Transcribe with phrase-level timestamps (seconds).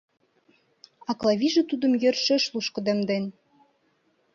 [1.09, 3.25] А Клавиже тудым йӧршеш лушкыдемден.